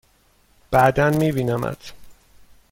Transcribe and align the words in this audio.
بعدا 0.71 1.09
می 1.09 1.31
بینمت! 1.31 1.93